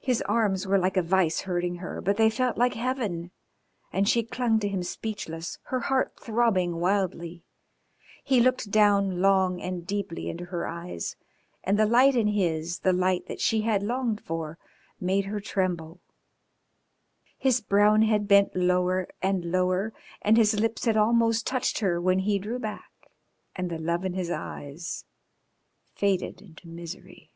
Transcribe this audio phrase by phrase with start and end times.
[0.00, 3.30] His arms were like a vice hurting her, but they felt like heaven,
[3.92, 7.44] and she clung to him speechless, her heart throbbing wildly.
[8.24, 11.14] He looked down long and deeply into her eyes,
[11.62, 14.58] and the light in his the light that she had longed for
[14.98, 16.00] made her tremble.
[17.38, 19.92] His brown head bent lower and lower,
[20.22, 23.12] and his lips had almost touched her when he drew back,
[23.54, 25.04] and the love in his eyes
[25.94, 27.30] faded into misery.